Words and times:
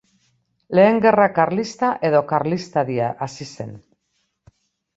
Lehen 0.77 0.97
Gerra 1.03 1.27
Karlista 1.35 1.91
edo 2.09 2.23
Karlistaldia 2.33 3.13
hasi 3.27 3.51
zen. 3.61 3.79